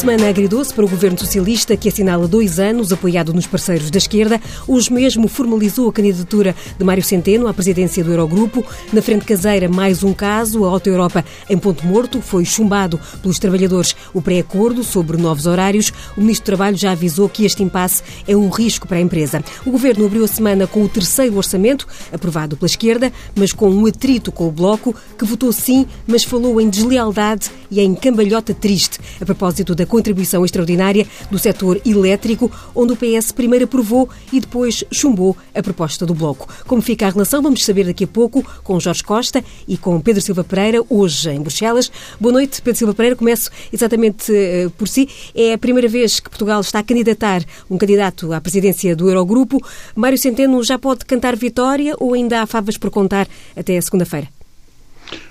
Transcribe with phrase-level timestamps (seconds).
[0.00, 4.40] semana agridoce para o governo socialista, que assinala dois anos, apoiado nos parceiros da esquerda.
[4.66, 8.64] Hoje mesmo formalizou a candidatura de Mário Centeno à presidência do Eurogrupo.
[8.94, 10.64] Na frente caseira, mais um caso.
[10.64, 15.92] A Auto Europa, em ponto morto, foi chumbado pelos trabalhadores o pré-acordo sobre novos horários.
[16.16, 19.44] O Ministro do Trabalho já avisou que este impasse é um risco para a empresa.
[19.66, 23.84] O governo abriu a semana com o terceiro orçamento, aprovado pela esquerda, mas com um
[23.84, 28.98] atrito com o Bloco, que votou sim, mas falou em deslealdade e em cambalhota triste.
[29.20, 34.84] A propósito da contribuição extraordinária do setor elétrico, onde o PS primeiro aprovou e depois
[34.90, 36.48] chumbou a proposta do Bloco.
[36.66, 40.22] Como fica a relação, vamos saber daqui a pouco com Jorge Costa e com Pedro
[40.22, 41.90] Silva Pereira, hoje em Bruxelas.
[42.18, 43.16] Boa noite, Pedro Silva Pereira.
[43.16, 45.08] Começo exatamente uh, por si.
[45.34, 49.60] É a primeira vez que Portugal está a candidatar um candidato à presidência do Eurogrupo.
[49.94, 54.28] Mário Centeno já pode cantar vitória ou ainda há favas por contar até a segunda-feira?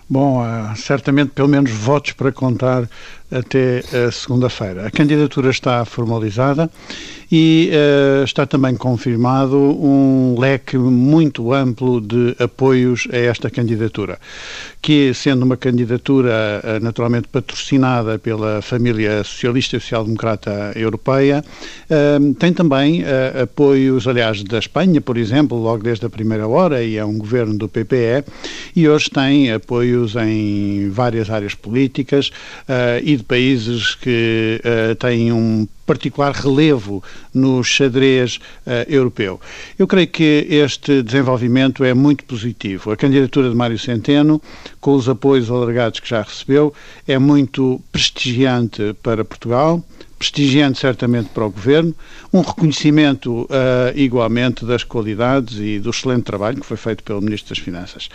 [0.10, 0.44] Bom,
[0.76, 2.90] certamente pelo menos votos para contar
[3.32, 4.88] até segunda-feira.
[4.88, 6.70] A candidatura está formalizada
[7.32, 14.18] e uh, está também confirmado um leque muito amplo de apoios a esta candidatura,
[14.82, 21.44] que sendo uma candidatura uh, naturalmente patrocinada pela família socialista e social-democrata europeia,
[21.90, 23.04] uh, tem também
[23.42, 27.58] apoios, aliás, da Espanha, por exemplo, logo desde a primeira hora, e é um governo
[27.58, 28.24] do PPE,
[28.76, 32.32] e hoje tem apoios em várias áreas políticas
[33.04, 34.62] e de países que
[35.00, 37.04] têm um particular relevo
[37.34, 39.42] no xadrez uh, europeu.
[39.78, 42.92] Eu creio que este desenvolvimento é muito positivo.
[42.92, 44.40] A candidatura de Mário Centeno,
[44.80, 46.72] com os apoios alargados que já recebeu,
[47.08, 49.84] é muito prestigiante para Portugal
[50.20, 51.96] prestigiante certamente para o Governo,
[52.34, 53.48] um reconhecimento uh,
[53.96, 58.10] igualmente das qualidades e do excelente trabalho que foi feito pelo Ministro das Finanças.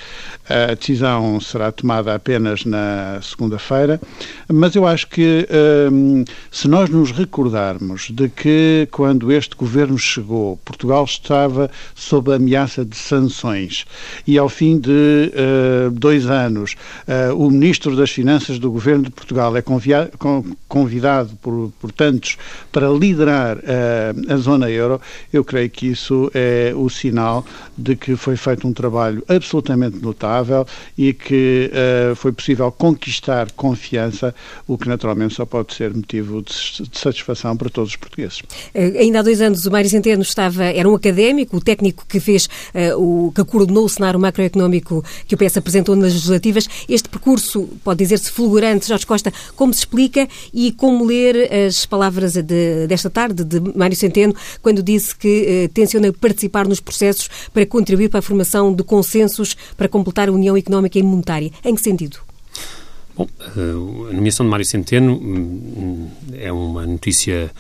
[0.49, 4.01] A decisão será tomada apenas na segunda-feira,
[4.49, 10.59] mas eu acho que uh, se nós nos recordarmos de que quando este Governo chegou,
[10.65, 13.87] Portugal estava sob a ameaça de sanções
[14.27, 16.77] e ao fim de uh, dois anos
[17.37, 22.37] o Ministro das Finanças do Governo de Portugal é convidado por, por importantes
[22.73, 25.01] para liderar uh, a zona euro,
[25.33, 27.45] eu creio que isso é o sinal
[27.77, 30.67] de que foi feito um trabalho absolutamente notável
[30.97, 34.35] e que uh, foi possível conquistar confiança,
[34.67, 38.41] o que naturalmente só pode ser motivo de, de satisfação para todos os portugueses.
[38.75, 42.21] Uh, ainda há dois anos o Mário Centeno estava, era um académico, o técnico que
[42.21, 42.49] fez
[42.97, 46.69] o que coordenou o cenário macroeconómico que o PS apresentou nas legislativas.
[46.89, 52.35] Este percurso pode dizer-se fulgurante, Jorge Costa, como se explica e como ler as palavras
[52.35, 57.65] de, desta tarde de Mário Centeno, quando disse que eh, tenciona participar nos processos para
[57.67, 61.51] contribuir para a formação de consensos para completar a União Económica e Monetária.
[61.65, 62.19] Em que sentido?
[63.17, 67.51] Bom, eh, a nomeação de Mário Centeno hum, é uma notícia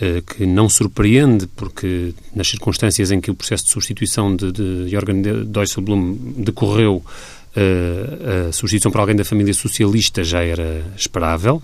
[0.00, 4.88] eh, que não surpreende, porque nas circunstâncias em que o processo de substituição de, de
[4.88, 7.02] Jorgen Dijsselbloem decorreu,
[7.54, 11.60] eh, a substituição para alguém da família socialista já era esperável.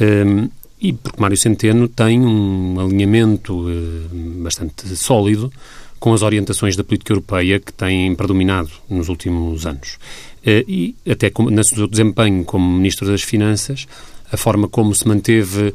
[0.00, 5.52] Hum, e porque Mário Centeno tem um alinhamento eh, bastante sólido
[5.98, 9.98] com as orientações da política europeia que têm predominado nos últimos anos.
[10.44, 13.86] Eh, e até no seu desempenho como Ministro das Finanças,
[14.32, 15.74] a forma como se manteve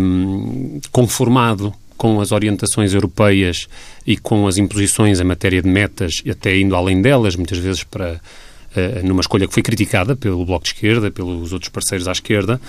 [0.00, 3.66] um, conformado com as orientações europeias
[4.06, 8.14] e com as imposições em matéria de metas, até indo além delas, muitas vezes para
[8.14, 12.60] uh, numa escolha que foi criticada pelo Bloco de Esquerda, pelos outros parceiros à esquerda,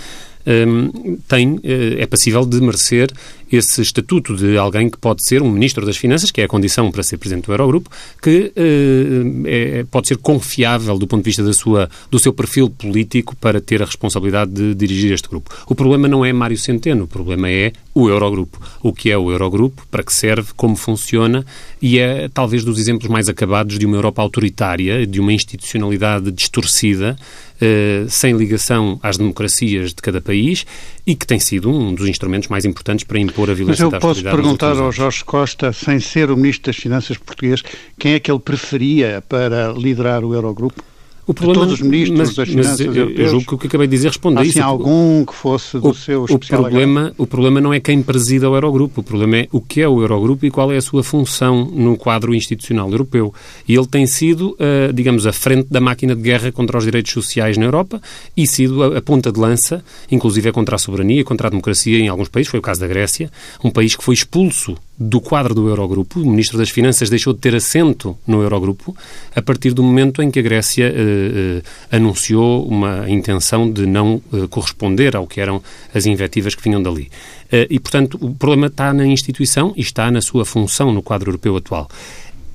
[1.28, 3.10] tem, eh, é passível de merecer
[3.50, 6.90] esse estatuto de alguém que pode ser um Ministro das Finanças, que é a condição
[6.90, 7.90] para ser Presidente do Eurogrupo,
[8.22, 12.70] que uh, é, pode ser confiável do ponto de vista da sua, do seu perfil
[12.70, 15.52] político para ter a responsabilidade de dirigir este grupo.
[15.66, 18.60] O problema não é Mário Centeno, o problema é o Eurogrupo.
[18.82, 21.44] O que é o Eurogrupo, para que serve, como funciona,
[21.82, 27.16] e é talvez dos exemplos mais acabados de uma Europa autoritária, de uma institucionalidade distorcida,
[27.60, 30.66] uh, sem ligação às democracias de cada país
[31.06, 34.00] e que tem sido um dos instrumentos mais importantes para impor a violência Mas eu
[34.00, 37.62] posso perguntar ao Jorge Costa, sem ser o Ministro das Finanças português,
[37.98, 40.89] quem é que ele preferia para liderar o Eurogrupo?
[41.30, 43.20] O problema, todos os ministros mas, das finanças mas europeus.
[43.20, 44.60] Eu julgo que o que acabei de dizer responde a isso.
[44.60, 48.56] algum que fosse do o, seu o problema, o problema não é quem presida o
[48.56, 51.64] Eurogrupo, o problema é o que é o Eurogrupo e qual é a sua função
[51.66, 53.32] no quadro institucional europeu.
[53.68, 57.12] E ele tem sido, uh, digamos, a frente da máquina de guerra contra os direitos
[57.12, 58.02] sociais na Europa
[58.36, 62.08] e sido a, a ponta de lança, inclusive contra a soberania, contra a democracia em
[62.08, 63.30] alguns países, foi o caso da Grécia,
[63.62, 66.20] um país que foi expulso do quadro do Eurogrupo.
[66.20, 68.94] O Ministro das Finanças deixou de ter assento no Eurogrupo
[69.34, 74.20] a partir do momento em que a Grécia eh, eh, anunciou uma intenção de não
[74.30, 75.62] eh, corresponder ao que eram
[75.94, 77.10] as invectivas que vinham dali.
[77.50, 81.30] Eh, e, portanto, o problema está na instituição e está na sua função no quadro
[81.30, 81.88] europeu atual.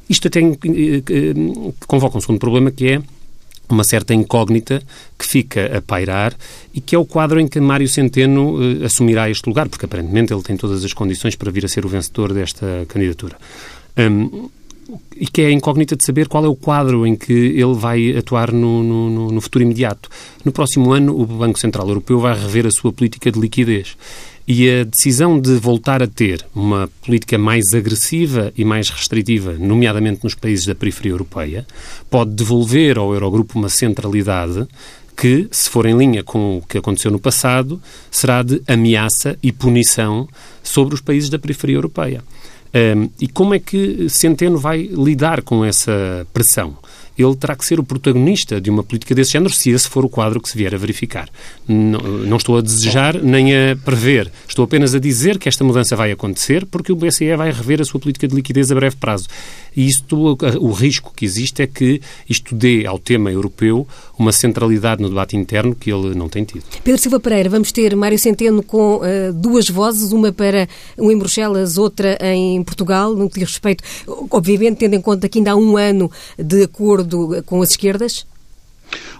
[0.07, 1.33] Isto até eh, eh,
[1.87, 3.01] convoca um segundo problema que é
[3.73, 4.81] uma certa incógnita
[5.17, 6.35] que fica a pairar
[6.73, 10.33] e que é o quadro em que Mário Centeno eh, assumirá este lugar, porque aparentemente
[10.33, 13.37] ele tem todas as condições para vir a ser o vencedor desta candidatura.
[13.97, 14.49] Um,
[15.15, 18.15] e que é a incógnita de saber qual é o quadro em que ele vai
[18.15, 20.09] atuar no, no, no futuro imediato.
[20.43, 23.97] No próximo ano, o Banco Central Europeu vai rever a sua política de liquidez.
[24.47, 30.23] E a decisão de voltar a ter uma política mais agressiva e mais restritiva, nomeadamente
[30.23, 31.65] nos países da periferia europeia,
[32.11, 34.67] pode devolver ao Eurogrupo uma centralidade
[35.17, 37.81] que, se for em linha com o que aconteceu no passado,
[38.11, 40.27] será de ameaça e punição
[40.61, 42.23] sobre os países da periferia europeia.
[42.75, 46.77] Um, e como é que Centeno vai lidar com essa pressão?
[47.17, 50.09] Ele terá que ser o protagonista de uma política desse género, se esse for o
[50.09, 51.29] quadro que se vier a verificar.
[51.67, 55.95] Não, não estou a desejar nem a prever, estou apenas a dizer que esta mudança
[55.95, 59.27] vai acontecer porque o BCE vai rever a sua política de liquidez a breve prazo.
[59.75, 63.85] E isto, o risco que existe é que isto dê ao tema europeu
[64.17, 66.63] uma centralidade no debate interno que ele não tem tido.
[66.81, 71.17] Pedro Silva Pereira, vamos ter Mário Centeno com uh, duas vozes, uma para um em
[71.17, 73.83] Bruxelas, outra em Portugal, no que diz respeito,
[74.31, 76.09] obviamente, tendo em conta que ainda há um ano
[76.39, 77.04] de acordo
[77.45, 78.25] com as esquerdas?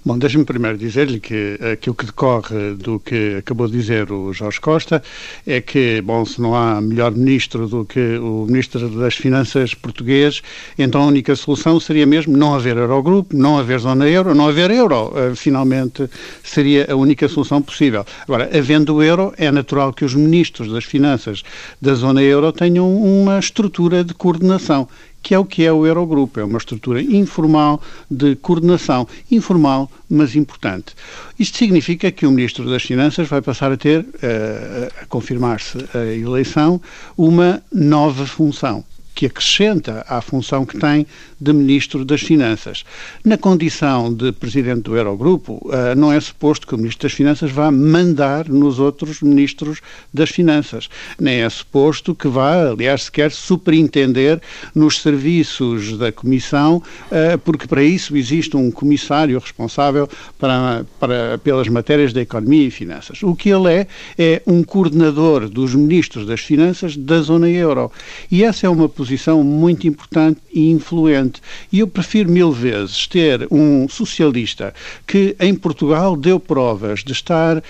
[0.03, 4.61] Bom, deixe-me primeiro dizer-lhe que aquilo que decorre do que acabou de dizer o Jorge
[4.61, 5.01] Costa
[5.47, 10.43] é que, bom, se não há melhor ministro do que o ministro das Finanças português,
[10.77, 14.69] então a única solução seria mesmo não haver Eurogrupo, não haver zona euro, não haver
[14.69, 15.07] euro.
[15.07, 16.07] Uh, finalmente
[16.43, 18.05] seria a única solução possível.
[18.27, 21.41] Agora, havendo o euro, é natural que os ministros das Finanças
[21.81, 24.87] da zona euro tenham uma estrutura de coordenação
[25.25, 26.39] que é o que é o Eurogrupo.
[26.39, 27.81] É uma estrutura informal
[28.11, 29.07] de coordenação.
[29.31, 30.93] Informal, mas importante.
[31.39, 36.05] Isto significa que o Ministro das Finanças vai passar a ter, uh, a confirmar-se a
[36.13, 36.79] eleição,
[37.17, 41.07] uma nova função que acrescenta à função que tem
[41.39, 42.83] de Ministro das Finanças.
[43.23, 47.49] Na condição de Presidente do Eurogrupo, eh, não é suposto que o Ministro das Finanças
[47.49, 49.79] vá mandar nos outros Ministros
[50.13, 50.89] das Finanças.
[51.19, 54.41] Nem é suposto que vá, aliás, sequer superintender
[54.73, 61.69] nos serviços da Comissão, eh, porque para isso existe um comissário responsável para, para, pelas
[61.69, 63.23] matérias da economia e finanças.
[63.23, 63.87] O que ele é,
[64.17, 67.89] é um coordenador dos Ministros das Finanças da zona euro.
[68.29, 71.39] E essa é uma posição posição muito importante e influente.
[71.71, 74.73] E eu prefiro mil vezes ter um socialista
[75.05, 77.61] que em Portugal deu provas de estar uh,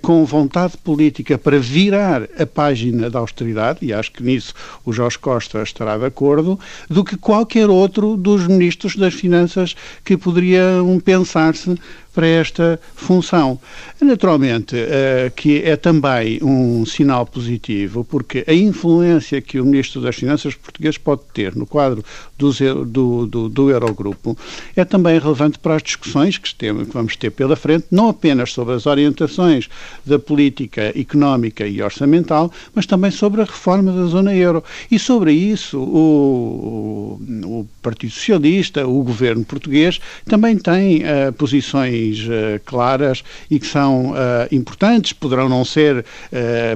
[0.00, 4.54] com vontade política para virar a página da austeridade, e acho que nisso
[4.84, 9.74] o Jorge Costa estará de acordo, do que qualquer outro dos ministros das Finanças
[10.04, 11.74] que poderiam pensar-se
[12.14, 13.58] para esta função.
[14.00, 20.16] Naturalmente, uh, que é também um sinal positivo, porque a influência que o Ministro das
[20.16, 22.04] Finanças português pode ter no quadro
[22.36, 22.52] do,
[22.84, 24.36] do, do, do Eurogrupo
[24.76, 28.52] é também relevante para as discussões que, temos, que vamos ter pela frente, não apenas
[28.52, 29.68] sobre as orientações
[30.04, 34.62] da política económica e orçamental, mas também sobre a reforma da zona euro.
[34.90, 42.60] E sobre isso, o, o Partido Socialista, o governo português, também tem uh, posições uh,
[42.64, 44.14] claras e que são uh,
[44.50, 45.12] importantes.
[45.12, 46.04] Poderão não ser,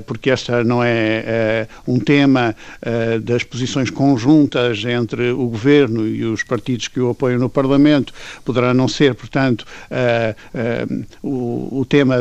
[0.06, 2.54] porque esta não é um tema
[3.22, 8.12] das posições conjuntas entre o governo e os partidos que o apoiam no Parlamento,
[8.44, 9.64] poderá não ser, portanto,
[11.22, 12.16] o, o, tema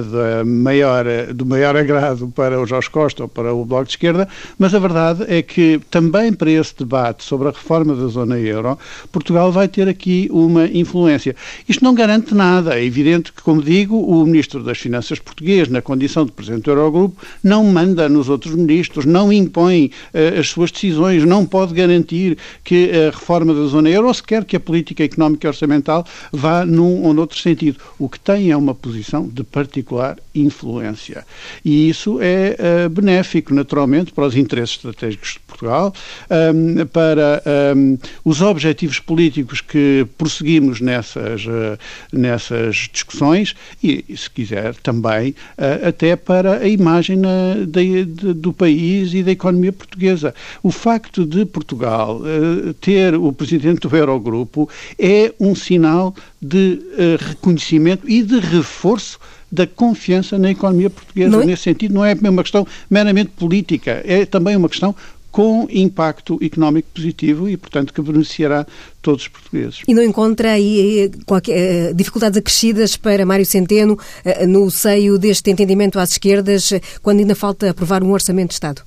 [0.46, 4.74] maior, do maior agrado para o Jorge Costa ou para o Bloco de Esquerda, mas
[4.74, 8.78] a verdade é que também para esse debate sobre a reforma da zona euro,
[9.12, 11.36] Portugal vai ter aqui uma influência.
[11.68, 12.80] Isto não garante nada.
[12.80, 16.72] É evidente que, como digo, o Ministro das Finanças português, na condição de Presidente do
[16.72, 22.38] Eurogrupo, não manda nos outros ministros, não impõe uh, as suas decisões, não pode garantir
[22.64, 26.66] que a reforma da zona euro, ou sequer que a política económica e orçamental vá
[26.66, 27.80] num ou noutro sentido.
[28.00, 31.26] O que tem é uma posição de particular influência.
[31.64, 35.94] E isso é uh, benéfico, naturalmente, para os interesses estratégicos de Portugal,
[36.30, 37.42] um, para
[37.76, 41.78] um, os objetivos políticos que prosseguimos nessas, uh,
[42.12, 48.54] nessas discussões e, se quiser, também uh, até para a imagem na, de, de, do
[48.54, 50.34] país e da economia portuguesa.
[50.62, 52.74] O facto de Portugal uh,
[53.08, 56.80] ter o presidente do Eurogrupo é um sinal de
[57.20, 59.20] reconhecimento e de reforço
[59.52, 61.42] da confiança na economia portuguesa.
[61.42, 61.46] É?
[61.46, 64.94] Nesse sentido, não é uma questão meramente política, é também uma questão
[65.32, 68.66] com impacto económico positivo e, portanto, que beneficiará
[69.02, 69.82] todos os portugueses.
[69.88, 74.00] E não encontra aí eh, qualquer, eh, dificuldades acrescidas para Mário Centeno
[74.48, 76.74] no seio deste entendimento às esquerdas,
[77.04, 78.82] quando ainda falta aprovar um orçamento de Estado?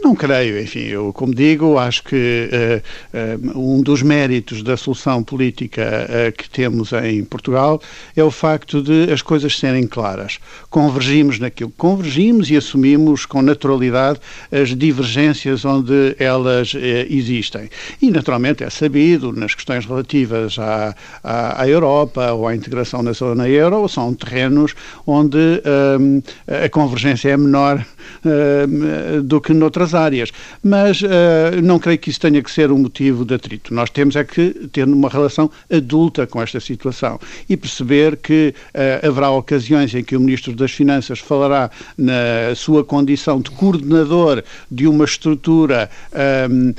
[0.00, 5.22] Não creio, enfim, eu como digo, acho que uh, uh, um dos méritos da solução
[5.24, 7.82] política uh, que temos em Portugal
[8.16, 10.38] é o facto de as coisas serem claras.
[10.70, 14.20] Convergimos naquilo convergimos e assumimos com naturalidade
[14.52, 16.72] as divergências onde elas
[17.10, 17.68] existem.
[18.00, 23.12] E, naturalmente, é sabido, nas questões relativas à, à, à Europa ou à integração na
[23.12, 24.74] zona euro, são terrenos
[25.06, 25.38] onde
[26.46, 27.84] a convergência é menor
[29.24, 30.30] do que noutras áreas.
[30.62, 31.06] Mas uh,
[31.62, 33.72] não creio que isso tenha que ser um motivo de atrito.
[33.72, 39.06] Nós temos é que ter uma relação adulta com esta situação e perceber que uh,
[39.06, 44.86] haverá ocasiões em que o Ministro das Finanças falará na sua condição de coordenador de
[44.86, 45.90] uma estrutura
[46.50, 46.74] um, uh,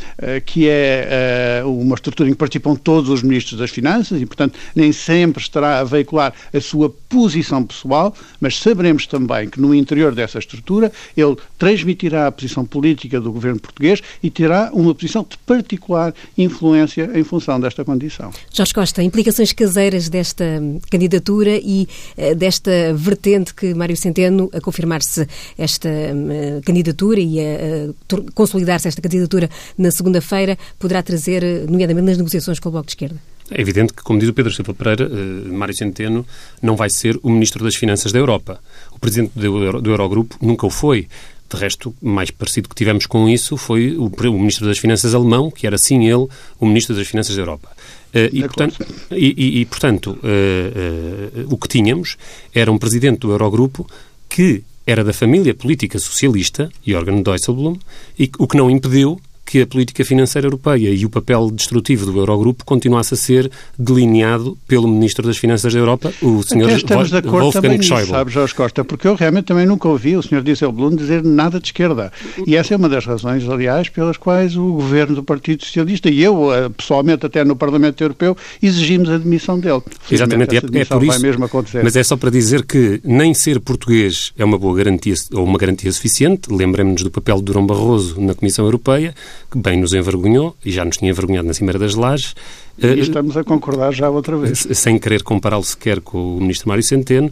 [0.45, 4.91] que é uma estrutura em que participam todos os Ministros das Finanças e, portanto, nem
[4.91, 10.39] sempre estará a veicular a sua posição pessoal, mas saberemos também que no interior dessa
[10.39, 16.13] estrutura ele transmitirá a posição política do governo português e terá uma posição de particular
[16.37, 18.31] influência em função desta condição.
[18.53, 20.45] Jorge Costa, implicações caseiras desta
[20.89, 21.87] candidatura e
[22.17, 28.87] uh, desta vertente que Mário Centeno, a confirmar-se esta uh, candidatura e a uh, consolidar-se
[28.87, 33.17] esta candidatura na segunda-feira, poderá trazer, nomeadamente nas negociações com o Bloco de Esquerda?
[33.51, 35.09] É evidente que, como diz o Pedro Silva Pereira,
[35.45, 36.23] Mário Centeno
[36.61, 38.59] não vai ser o Ministro das Finanças da Europa.
[38.91, 41.07] O Presidente do, Euro, do Eurogrupo nunca o foi.
[41.49, 45.49] De resto, mais parecido que tivemos com isso foi o, o Ministro das Finanças alemão,
[45.49, 46.27] que era sim ele
[46.59, 47.69] o Ministro das Finanças da Europa.
[48.13, 52.17] Uh, e, portanto, e, e, e, portanto, uh, uh, o que tínhamos
[52.53, 53.87] era um Presidente do Eurogrupo
[54.27, 57.79] que era da família política socialista, Jorgen Dijsselbloem,
[58.17, 62.19] e o que não impediu que a política financeira europeia e o papel destrutivo do
[62.19, 66.69] Eurogrupo continuasse a ser delineado pelo Ministro das Finanças da Europa, o Sr.
[66.69, 68.05] estamos de acordo Wolfgang Schäuble.
[68.05, 70.43] sabe, Jorge Costa, porque eu realmente também nunca ouvi o Sr.
[70.43, 72.11] Dijsselbloem dizer nada de esquerda.
[72.45, 76.21] E essa é uma das razões, aliás, pelas quais o governo do Partido Socialista e
[76.21, 79.81] eu, eh, pessoalmente, até no Parlamento Europeu, exigimos a demissão dele.
[80.11, 81.19] Exatamente, é, é por isso.
[81.23, 81.83] Mesmo acontecer.
[81.83, 85.57] Mas é só para dizer que nem ser português é uma boa garantia ou uma
[85.57, 86.53] garantia suficiente.
[86.53, 89.15] Lembremos-nos do papel de Durão Barroso na Comissão Europeia,
[89.51, 92.35] que bem nos envergonhou e já nos tinha envergonhado na Cimeira das Lajes.
[92.77, 94.67] E estamos a concordar já outra vez.
[94.73, 97.31] Sem querer compará-lo sequer com o Ministro Mário Centeno.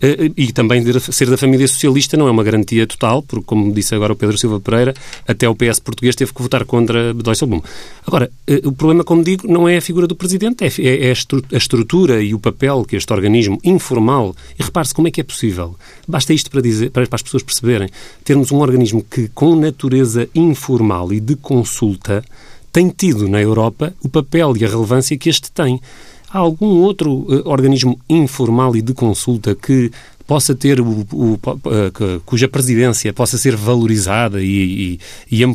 [0.00, 3.94] Eh, e também ser da família socialista não é uma garantia total, porque, como disse
[3.94, 4.94] agora o Pedro Silva Pereira,
[5.26, 7.62] até o PS português teve que votar contra Dijsselbloem.
[8.06, 11.10] Agora, eh, o problema, como digo, não é a figura do Presidente, é, é, é
[11.10, 14.34] a estrutura e o papel que este organismo informal...
[14.58, 15.76] E repare-se como é que é possível.
[16.06, 17.88] Basta isto para, dizer, para as pessoas perceberem.
[18.24, 22.24] Termos um organismo que, com natureza informal e de consulta,
[22.72, 25.80] tem tido na Europa o papel e a relevância que este tem.
[26.28, 29.90] Há algum outro uh, organismo informal e de consulta que
[30.26, 34.98] possa ter o, o, uh, cuja presidência possa ser valorizada e,
[35.30, 35.46] e, e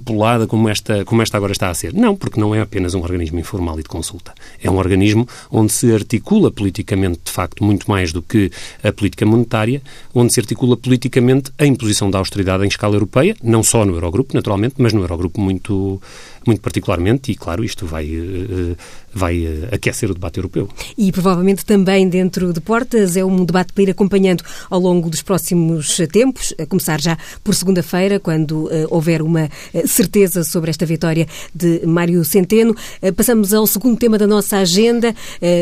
[0.48, 1.94] como esta, como esta agora está a ser.
[1.94, 4.34] Não, porque não é apenas um organismo informal e de consulta.
[4.63, 8.50] É um organismo onde se articula politicamente, de facto, muito mais do que
[8.82, 9.82] a política monetária,
[10.13, 14.34] onde se articula politicamente a imposição da austeridade em escala europeia, não só no Eurogrupo,
[14.34, 16.01] naturalmente, mas no Eurogrupo muito,
[16.46, 18.78] muito particularmente, e claro, isto vai, uh,
[19.13, 20.70] vai uh, aquecer o debate europeu.
[20.98, 25.22] E provavelmente também dentro de portas é um debate para ir acompanhando ao longo dos
[25.22, 29.50] próximos tempos, a começar já por segunda-feira, quando uh, houver uma
[29.86, 32.75] certeza sobre esta vitória de Mário Centeno.
[33.15, 35.13] passamos ao segundo tema da nossa agenda,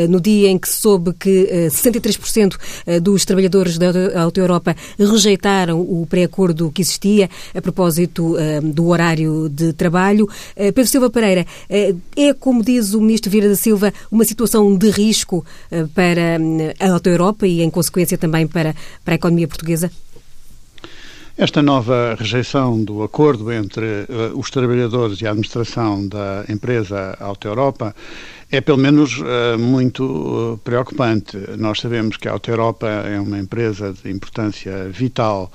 [0.09, 6.71] no dia em que soube que 63% dos trabalhadores da Auto Europa rejeitaram o pré-acordo
[6.71, 10.27] que existia a propósito do horário de trabalho.
[10.55, 14.77] Eh, Pedro Silva Pereira, eh, é, como diz o Ministro Vieira da Silva, uma situação
[14.77, 16.37] de risco eh, para
[16.79, 19.89] a Auto Europa e, em consequência, também para, para a economia portuguesa?
[21.37, 27.47] Esta nova rejeição do acordo entre uh, os trabalhadores e a administração da empresa Auto
[27.47, 27.95] Europa
[28.51, 31.37] é, pelo menos, uh, muito uh, preocupante.
[31.57, 35.49] Nós sabemos que a Auto Europa é uma empresa de importância vital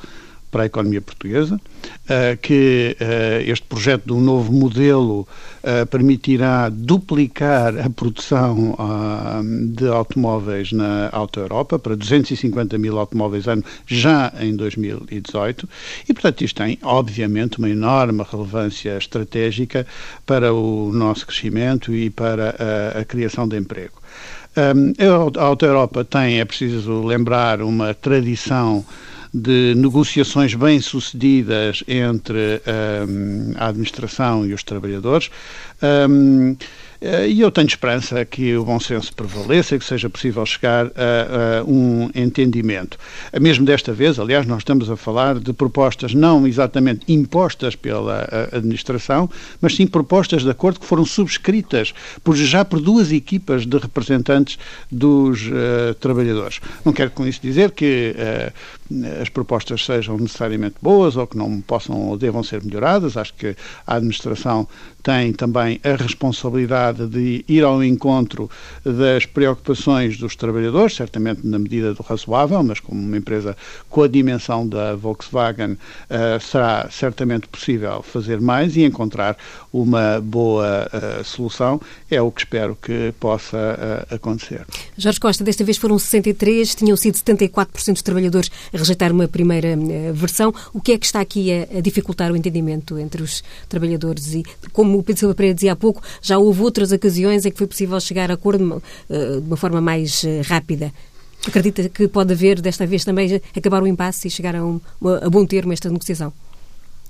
[0.55, 1.61] para a economia portuguesa,
[2.09, 5.27] eh, que eh, este projeto de um novo modelo
[5.65, 13.49] eh, permitirá duplicar a produção ah, de automóveis na Auto Europa para 250 mil automóveis
[13.49, 15.69] ano já em 2018
[16.09, 19.85] e, portanto, isto tem, obviamente, uma enorme relevância estratégica
[20.25, 22.55] para o nosso crescimento e para
[22.95, 23.95] a, a criação de emprego.
[24.57, 24.93] Um,
[25.37, 28.85] a Auto Europa tem, é preciso lembrar, uma tradição
[29.35, 32.63] de negociações bem-sucedidas entre
[33.57, 35.29] a administração e os trabalhadores.
[37.05, 40.87] Eh, e eu tenho esperança que o bom senso prevaleça e que seja possível chegar
[40.87, 42.99] a, a, um entendimento.
[43.39, 49.29] Mesmo desta vez, aliás, nós estamos a falar de propostas não exatamente impostas pela administração,
[49.61, 54.59] mas sim propostas de acordo que foram subscritas por, já por duas equipas de representantes
[54.91, 56.61] dos uh, trabalhadores.
[56.87, 58.53] Não quero com isso dizer que uh,
[59.21, 63.17] as propostas sejam necessariamente boas ou que não possam ou devam ser melhoradas.
[63.17, 64.69] Acho que a administração
[65.03, 68.51] tem também a responsabilidade de ir ao encontro
[68.83, 73.55] das preocupações dos trabalhadores, certamente na medida do razoável, mas como uma empresa
[73.91, 79.37] com a dimensão da Volkswagen, uh, será certamente possível fazer mais e encontrar
[79.71, 81.81] uma boa uh, solução.
[82.11, 84.65] É o que espero que possa uh, acontecer.
[84.97, 89.77] Jorge Costa, desta vez foram 63, tinham sido 74% dos trabalhadores rejeitar uma primeira
[90.13, 90.53] versão.
[90.73, 94.43] O que é que está aqui a, a dificultar o entendimento entre os trabalhadores e
[94.73, 97.67] como o Pedro Silva Pereira dizia há pouco, já houve outras ocasiões em que foi
[97.67, 100.93] possível chegar a acordo eh, de uma forma mais eh, rápida.
[101.47, 104.81] Acredita que pode haver, desta vez também, acabar o impasse e chegar a, um,
[105.23, 106.33] a bom termo esta negociação?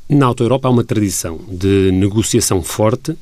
[0.09, 3.16] Na Auto Europa há uma tradição de negociação forte, eh,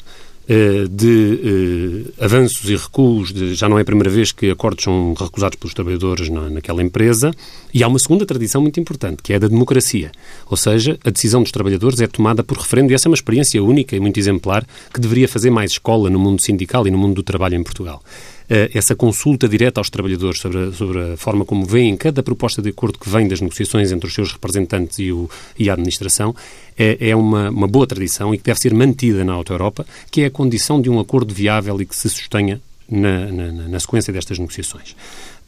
[0.90, 5.14] de uh, avanços e recuos, de, já não é a primeira vez que acordos são
[5.14, 7.30] recusados pelos trabalhadores na, naquela empresa,
[7.72, 10.10] e há uma segunda tradição muito importante, que é a da democracia.
[10.50, 13.62] Ou seja, a decisão dos trabalhadores é tomada por referendo, e essa é uma experiência
[13.62, 17.14] única e muito exemplar que deveria fazer mais escola no mundo sindical e no mundo
[17.14, 18.02] do trabalho em Portugal.
[18.48, 22.60] Eh, essa consulta direta aos trabalhadores sobre a, sobre a forma como veem cada proposta
[22.60, 26.34] de acordo que vem das negociações entre os seus representantes e, o, e a administração
[26.76, 30.22] é, é uma, uma, boa tradição e que deve ser mantida na Auto Europa, que
[30.22, 34.12] é a condição de um acordo viável e que se sustenha na, na, na sequência
[34.12, 34.94] destas negociações.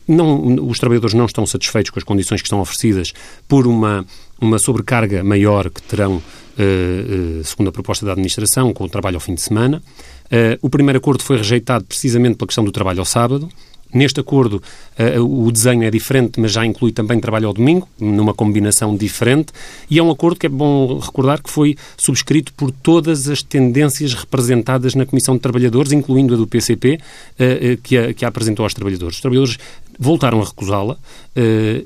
[0.06, 3.12] Não, os trabalhadores não estão satisfeitos com as condições que estão oferecidas
[3.48, 4.04] por uma,
[4.40, 9.16] uma sobrecarga maior que terão, uh, uh, segundo a proposta da administração, com o trabalho
[9.16, 9.82] ao fim de semana.
[10.26, 13.48] Uh, o primeiro acordo foi rejeitado precisamente pela questão do trabalho ao sábado.
[13.92, 14.60] Neste acordo,
[14.98, 19.52] uh, o desenho é diferente, mas já inclui também trabalho ao domingo, numa combinação diferente,
[19.88, 24.12] e é um acordo que é bom recordar que foi subscrito por todas as tendências
[24.12, 28.64] representadas na Comissão de Trabalhadores, incluindo a do PCP, uh, que, a, que a apresentou
[28.64, 29.16] aos trabalhadores.
[29.16, 29.58] Os trabalhadores
[29.96, 30.96] voltaram a recusá-la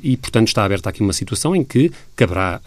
[0.03, 2.59] e, portanto, está aberta aqui uma situação em que caberá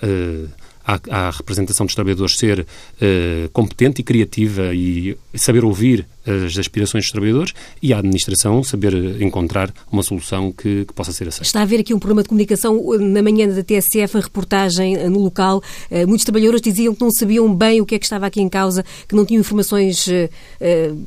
[0.85, 7.05] à, à representação dos trabalhadores ser uh, competente e criativa e saber ouvir as aspirações
[7.05, 11.43] dos trabalhadores e à administração saber encontrar uma solução que, que, possa ser aceita.
[11.43, 12.79] Está a haver aqui um problema de comunicação.
[12.99, 17.11] Na manhã da TSF, a reportagem eh, no local, uh, muitos trabalhadores diziam que não
[17.11, 20.29] sabiam bem o que é que estava aqui em causa, que não tinham informações uh,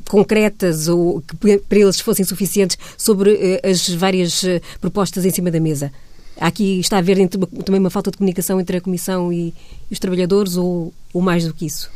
[0.09, 4.43] concretas ou que para eles fossem suficientes sobre as várias
[4.81, 5.91] propostas em cima da mesa.
[6.39, 9.53] Aqui está a haver também uma falta de comunicação entre a Comissão e
[9.89, 11.89] os trabalhadores ou, ou mais do que isso?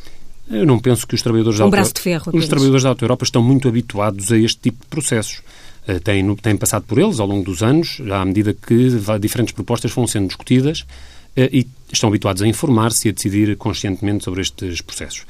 [0.49, 3.04] Eu não penso que os trabalhadores um da braço de ferro, os trabalhadores da Auto
[3.04, 5.41] Europa estão muito habituados a este tipo de processos.
[5.88, 9.91] Uh, têm, têm passado por eles ao longo dos anos, à medida que diferentes propostas
[9.91, 10.86] vão sendo discutidas uh,
[11.52, 15.25] e estão habituados a informar-se e a decidir conscientemente sobre estes processos.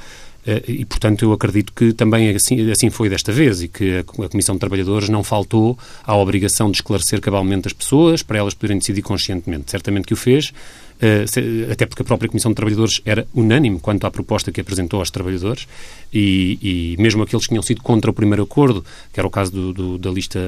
[0.46, 4.04] Eh, e, portanto, eu acredito que também assim, assim foi desta vez e que a
[4.04, 8.78] Comissão de Trabalhadores não faltou à obrigação de esclarecer cabalmente as pessoas para elas poderem
[8.78, 9.72] decidir conscientemente.
[9.72, 10.54] Certamente que o fez,
[11.72, 15.10] até porque a própria Comissão de Trabalhadores era unânime quanto à proposta que apresentou aos
[15.10, 15.68] trabalhadores
[16.14, 18.84] e, e mesmo aqueles que tinham sido contra o primeiro acordo,
[19.14, 20.40] que era o caso do, do, da lista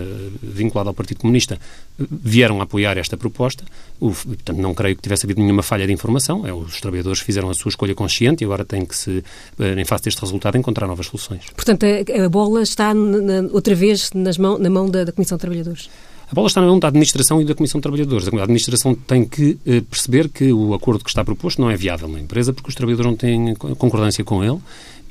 [0.42, 1.58] vinculada ao Partido Comunista,
[1.98, 3.64] vieram a apoiar esta proposta.
[4.00, 6.46] O, portanto, não creio que tivesse havido nenhuma falha de informação.
[6.46, 9.24] É, os trabalhadores fizeram a sua escolha consciente e agora têm que se,
[9.60, 11.46] eh, em face deste resultado, encontrar novas soluções.
[11.56, 15.38] Portanto, a, a bola está na, outra vez nas mão, na mão da, da Comissão
[15.38, 15.90] de Trabalhadores.
[16.32, 18.26] A bola está na mão da administração e da Comissão de Trabalhadores.
[18.26, 22.08] A administração tem que eh, perceber que o acordo que está proposto não é viável
[22.08, 24.58] na empresa porque os trabalhadores não têm concordância com ele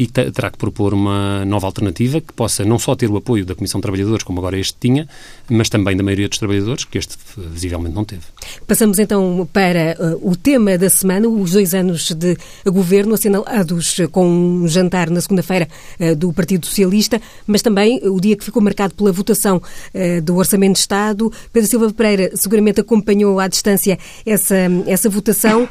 [0.00, 3.54] e terá que propor uma nova alternativa que possa não só ter o apoio da
[3.54, 5.06] Comissão de Trabalhadores, como agora este tinha,
[5.46, 8.22] mas também da maioria dos trabalhadores, que este visivelmente não teve.
[8.66, 12.34] Passamos então para uh, o tema da semana, os dois anos de
[12.64, 15.68] governo assinalados com um jantar na segunda-feira
[16.00, 20.36] uh, do Partido Socialista, mas também o dia que ficou marcado pela votação uh, do
[20.36, 21.30] Orçamento de Estado.
[21.52, 25.68] Pedro Silva Pereira seguramente acompanhou à distância essa, essa votação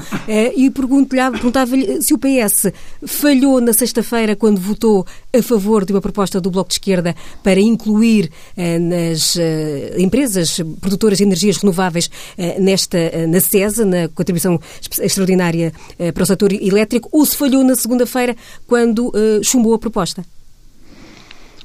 [0.56, 2.72] e perguntava-lhe se o PS
[3.08, 7.15] falhou na sexta-feira feira quando votou a favor de uma proposta do Bloco de Esquerda
[7.41, 14.10] para incluir eh, nas eh, empresas produtoras de energias renováveis eh, nesta, na CESA, na
[14.10, 14.60] contribuição
[15.01, 15.71] extraordinária
[16.13, 18.36] para o setor elétrico, ou se falhou na segunda-feira
[18.67, 20.23] quando chumbou a proposta?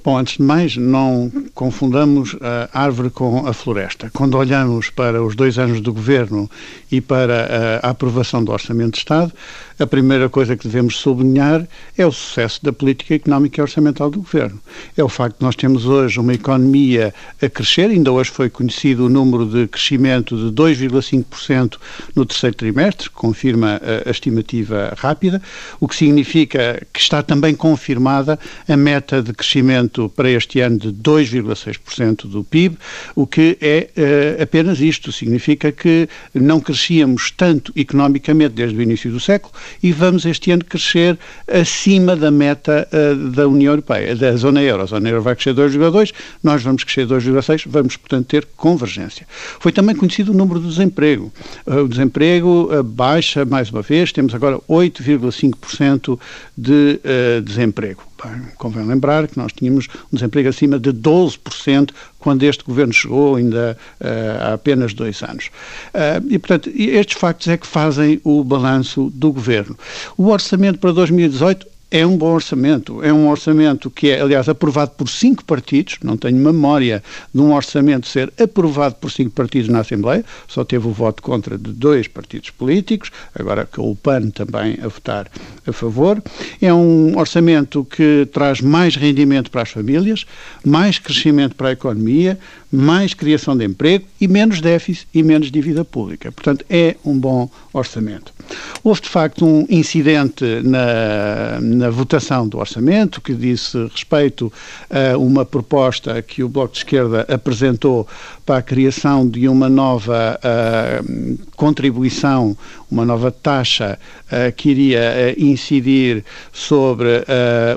[0.04, 4.10] Bom, antes de mais, não confundamos a árvore com a floresta.
[4.12, 6.50] Quando olhamos para os dois anos do governo
[6.92, 9.32] e para a aprovação do Orçamento de Estado,
[9.78, 14.20] a primeira coisa que devemos sublinhar é o sucesso da política económica e orçamental do
[14.20, 14.60] governo.
[14.96, 19.06] É o facto de nós temos hoje uma economia a crescer, ainda hoje foi conhecido
[19.06, 21.76] o número de crescimento de 2,5%
[22.14, 25.42] no terceiro trimestre, confirma a, estimativa rápida,
[25.80, 30.92] o que significa que está também confirmada a meta de crescimento para este ano de
[30.92, 32.78] 2,6% do PIB,
[33.14, 35.12] o que é uh, apenas isto.
[35.12, 39.52] Significa que não crescíamos tanto economicamente desde o início do século
[39.82, 44.82] e vamos este ano crescer acima da meta uh, da União Europeia, da zona euro.
[44.82, 49.26] A zona euro vai crescer 2,2, nós vamos crescer 2,6, vamos, portanto, ter convergência.
[49.60, 51.32] Foi também conhecido o número do desemprego.
[51.66, 56.18] Uh, o desemprego uh, baixa mais uma vez, temos agora 8,5%
[56.56, 57.00] de
[57.44, 58.02] desemprego.
[58.24, 63.36] Bem, convém lembrar que nós tínhamos um desemprego acima de 12% quando este governo chegou,
[63.36, 64.06] ainda uh,
[64.42, 65.50] há apenas dois anos.
[65.92, 69.76] Uh, e, portanto, estes factos é que fazem o balanço do governo.
[70.16, 73.00] O orçamento para 2018 é um bom orçamento.
[73.04, 75.96] É um orçamento que é, aliás, aprovado por cinco partidos.
[76.02, 77.00] Não tenho memória
[77.32, 80.24] de um orçamento ser aprovado por cinco partidos na Assembleia.
[80.48, 84.88] Só teve o voto contra de dois partidos políticos, agora com o PAN também a
[84.88, 85.30] votar
[85.64, 86.20] a favor.
[86.60, 90.26] É um orçamento que traz mais rendimento para as famílias,
[90.64, 92.36] mais crescimento para a economia,
[92.72, 96.32] mais criação de emprego e menos déficit e menos dívida pública.
[96.32, 98.33] Portanto, é um bom orçamento.
[98.82, 104.52] Houve, de facto, um incidente na, na votação do orçamento que disse respeito
[104.90, 108.06] a uma proposta que o Bloco de Esquerda apresentou
[108.44, 112.56] para a criação de uma nova uh, contribuição,
[112.90, 115.00] uma nova taxa uh, que iria
[115.36, 117.24] uh, incidir sobre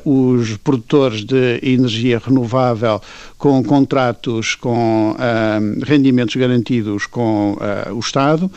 [0.04, 3.02] os produtores de energia renovável
[3.38, 5.16] com contratos com
[5.86, 7.58] rendimentos garantidos com
[7.94, 8.52] o Estado.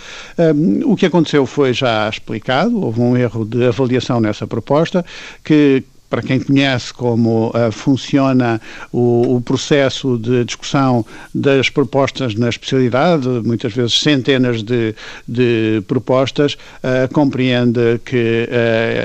[0.85, 5.05] o que aconteceu foi já explicado, houve um erro de avaliação nessa proposta
[5.45, 8.61] que para quem conhece como uh, funciona
[8.93, 14.95] o, o, processo de discussão das propostas na especialidade, muitas vezes centenas de,
[15.27, 18.49] de propostas, uh, compreende que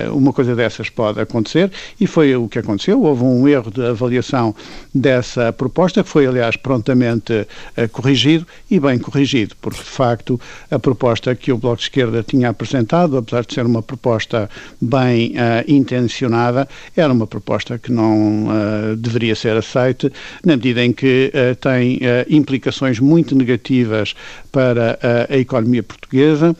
[0.10, 3.02] uh, uma coisa dessas pode acontecer e foi o que aconteceu.
[3.04, 4.56] Houve um erro de avaliação
[4.94, 7.48] dessa proposta, que foi, aliás, prontamente
[7.92, 10.40] corrigido e bem corrigido, porque, de facto,
[10.72, 14.50] a proposta que o Bloco de Esquerda tinha apresentado, apesar de ser uma proposta
[14.82, 15.34] bem
[15.68, 20.12] intencionada, era uma proposta que não uh, deveria ser aceita,
[20.44, 24.16] na medida em que uh, tem uh, implicações muito negativas
[24.56, 24.98] para
[25.30, 26.56] a economia portuguesa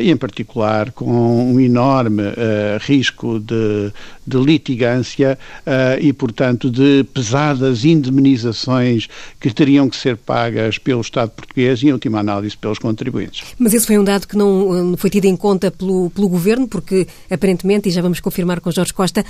[0.00, 2.24] e, em particular, com um enorme
[2.80, 3.92] risco de,
[4.26, 5.38] de litigância
[6.00, 11.92] e, portanto, de pesadas indemnizações que teriam que ser pagas pelo Estado português e, em
[11.92, 13.44] última análise, pelos contribuintes.
[13.56, 17.06] Mas esse foi um dado que não foi tido em conta pelo, pelo Governo, porque,
[17.30, 19.24] aparentemente, e já vamos confirmar com Jorge Costa,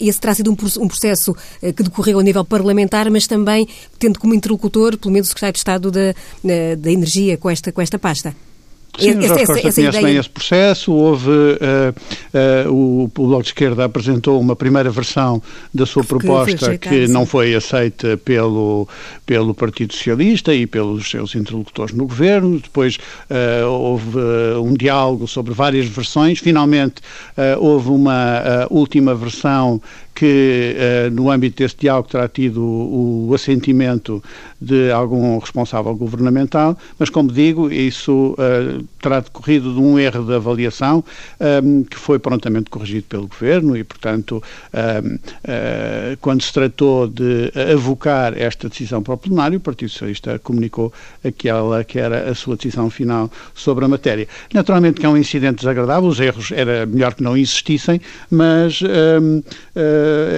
[0.00, 4.34] esse terá sido um, processo eh, que decorreu a nível parlamentar, mas também tendo como
[4.34, 6.14] interlocutor, pelo menos, o Secretário de Estado da,
[6.78, 8.34] da Energia com esta, com esta pasta.
[8.98, 10.04] Sim, o Jorge Costa essa, conhece ideia...
[10.04, 10.92] bem esse processo.
[10.92, 16.76] Houve, uh, uh, o, o Bloco de Esquerda apresentou uma primeira versão da sua proposta
[16.76, 18.86] que, que não foi aceita pelo,
[19.24, 22.60] pelo Partido Socialista e pelos seus interlocutores no governo.
[22.60, 24.18] Depois uh, houve
[24.62, 26.38] um diálogo sobre várias versões.
[26.38, 26.96] Finalmente
[27.58, 29.80] houve uma última versão
[30.14, 34.22] que uh, no âmbito desse diálogo terá tido o, assentimento
[34.60, 40.34] de algum responsável governamental, mas como digo, isso uh, terá decorrido de um erro de
[40.34, 41.04] avaliação
[41.40, 44.40] ehm, que foi prontamente corrigido pelo Governo e, portanto,
[44.72, 50.38] ehm, eh, quando se tratou de avocar esta decisão para o plenário, o Partido Socialista
[50.38, 50.92] comunicou
[51.24, 54.28] aquela que era a sua decisão final sobre a matéria.
[54.54, 59.42] Naturalmente que é um incidente desagradável, os erros era melhor que não existissem, mas ehm,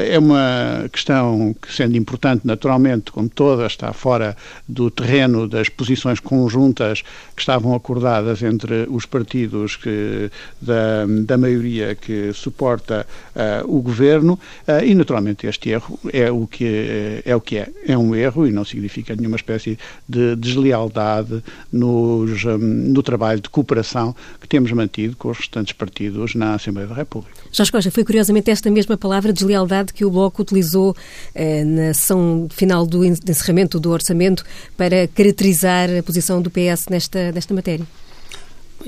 [0.08, 4.36] é uma questão que, sendo importante, naturalmente, como toda, está fora
[4.68, 7.02] do terreno das posições conjuntas
[7.34, 14.38] que estavam acordadas entre os partidos que, da, da maioria que suporta uh, o governo
[14.68, 17.68] uh, e, naturalmente, este erro é o que é, o que é.
[17.86, 23.48] É um erro e não significa nenhuma espécie de deslealdade nos, um, no trabalho de
[23.48, 27.34] cooperação que temos mantido com os restantes partidos na Assembleia da República.
[27.52, 30.96] Jorge Costa, foi curiosamente esta mesma palavra, deslealdade deslealdade que o Bloco utilizou
[31.34, 34.44] eh, na sessão final do encerramento do orçamento
[34.76, 37.86] para caracterizar a posição do PS nesta, nesta matéria?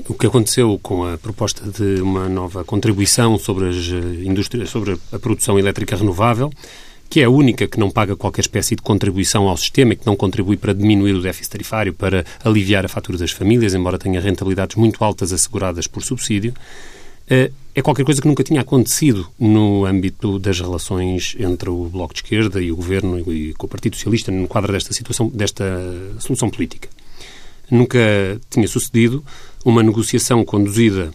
[0.07, 4.97] O que aconteceu com a proposta de uma nova contribuição sobre, as eh, indústrias, sobre
[5.11, 6.51] a produção elétrica renovável
[7.09, 10.05] que é a única que não paga qualquer espécie de contribuição ao sistema e que
[10.05, 14.19] não contribui para diminuir o déficit tarifário, para aliviar a fatura das famílias, embora tenha
[14.19, 16.53] rentabilidades muito altas asseguradas por subsídio,
[17.29, 22.21] é qualquer coisa que nunca tinha acontecido no âmbito das relações entre o Bloco de
[22.21, 25.65] Esquerda e o Governo e com o Partido Socialista no quadro desta situação, desta
[26.19, 26.89] solução política.
[27.69, 27.99] Nunca
[28.49, 29.23] tinha sucedido
[29.63, 31.13] uma negociação conduzida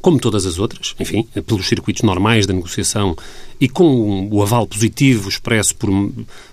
[0.00, 3.16] como todas as outras, enfim, pelos circuitos normais da negociação
[3.58, 5.90] e com o aval positivo expresso por,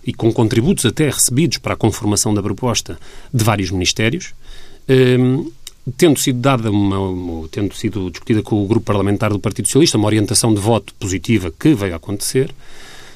[0.06, 2.98] e com contributos até recebidos para a conformação da proposta
[3.34, 4.34] de vários ministérios,
[4.90, 5.52] um,
[5.98, 10.08] tendo sido dada uma, tendo sido discutida com o grupo parlamentar do Partido Socialista uma
[10.08, 12.54] orientação de voto positiva que veio a acontecer,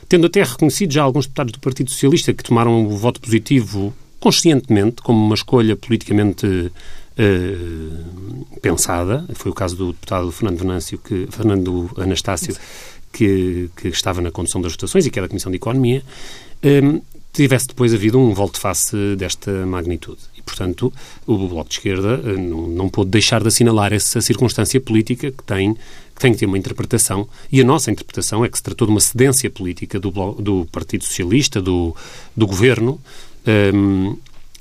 [0.09, 5.01] tendo até reconhecido já alguns deputados do Partido Socialista que tomaram o voto positivo conscientemente
[5.03, 9.25] como uma escolha politicamente uh, pensada.
[9.33, 12.55] Foi o caso do deputado Fernando Venâncio, que, Fernando Anastácio,
[13.13, 16.03] que, que, estava na condução das votações e que era da Comissão de Economia,
[16.63, 17.01] um, ehm,
[17.35, 20.19] tivesse depois havido um volte-face desta magnitude.
[20.37, 20.91] E, portanto,
[21.25, 25.43] o Bloco de Esquerda uh, não, não pôde deixar de assinalar essa circunstância política que
[25.43, 28.87] tem, que tem que ter uma interpretação, e a nossa interpretação é que se tratou
[28.87, 31.95] de uma cedência política do, do Partido Socialista, do,
[32.35, 32.99] do Governo,
[33.45, 34.15] um, ehm,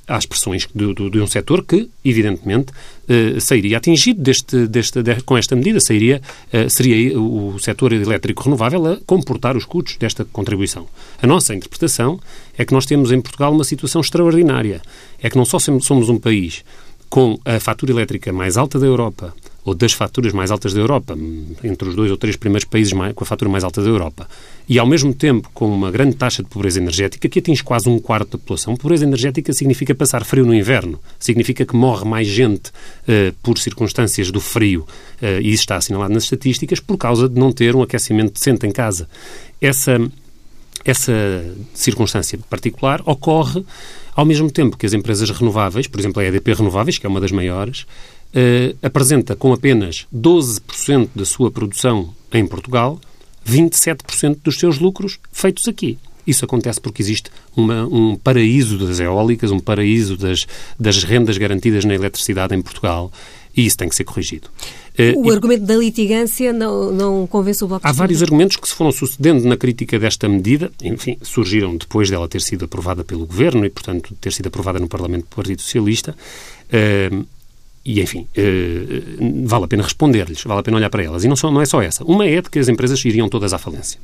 [0.07, 2.71] às pressões de, de, de um setor que, evidentemente,
[3.07, 8.43] eh, sairia atingido deste, deste, de, com esta medida, sairia, eh, seria o setor elétrico
[8.43, 10.87] renovável a comportar os custos desta contribuição.
[11.21, 12.19] A nossa interpretação
[12.57, 14.81] é que nós temos em Portugal uma situação extraordinária.
[15.21, 16.63] É que não só somos um país
[17.09, 19.33] com a fatura elétrica mais alta da Europa,
[19.65, 21.17] ou das faturas mais altas da Europa,
[21.63, 24.29] entre os dois ou três primeiros países mais, com a fatura mais alta da Europa,
[24.69, 27.99] e ao mesmo tempo com uma grande taxa de pobreza energética que atinge quase um
[27.99, 28.75] quarto da população.
[28.75, 34.29] Pobreza energética significa passar frio no inverno, significa que morre mais gente uh, por circunstâncias
[34.29, 37.81] do frio, uh, e isso está assinalado nas estatísticas, por causa de não ter um
[37.81, 39.09] aquecimento decente em casa.
[39.59, 39.99] Essa,
[40.85, 41.11] essa
[41.73, 43.65] circunstância particular ocorre
[44.15, 47.19] ao mesmo tempo que as empresas renováveis, por exemplo a EDP Renováveis, que é uma
[47.19, 47.85] das maiores,
[48.35, 52.99] uh, apresenta com apenas 12% da sua produção em Portugal,
[53.47, 55.97] 27% dos seus lucros feitos aqui.
[56.27, 60.47] Isso acontece porque existe uma, um paraíso das eólicas, um paraíso das,
[60.79, 63.11] das rendas garantidas na eletricidade em Portugal
[63.55, 64.49] e isso tem que ser corrigido.
[65.15, 68.67] O uh, argumento e, da litigância não, não convence o Bloco Há vários argumentos que
[68.67, 73.25] se foram sucedendo na crítica desta medida, enfim, surgiram depois dela ter sido aprovada pelo
[73.25, 76.15] Governo e, portanto, ter sido aprovada no Parlamento do Partido Socialista.
[76.67, 77.25] Uh,
[77.85, 81.23] e, enfim, uh, vale a pena responder-lhes, vale a pena olhar para elas.
[81.23, 82.03] E não, só, não é só essa.
[82.03, 83.99] Uma é de que as empresas iriam todas à falência.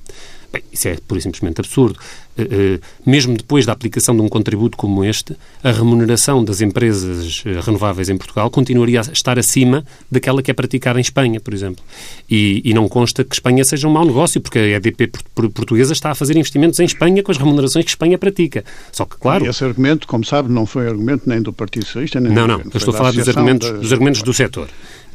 [0.52, 1.98] Bem, isso é pura e simplesmente absurdo.
[2.38, 2.42] Uh,
[2.76, 7.60] uh, mesmo depois da aplicação de um contributo como este, a remuneração das empresas uh,
[7.62, 11.84] renováveis em Portugal continuaria a estar acima daquela que é praticada em Espanha, por exemplo.
[12.30, 16.12] E, e não consta que Espanha seja um mau negócio, porque a EDP portuguesa está
[16.12, 18.64] a fazer investimentos em Espanha com as remunerações que Espanha pratica.
[18.92, 19.46] Só que, claro...
[19.46, 22.48] E esse argumento, como sabe, não foi argumento nem do Partido Socialista, nem não, do
[22.48, 22.72] Não, não.
[22.74, 24.70] Eu estou a falar dos argumentos, dos argumentos do setor.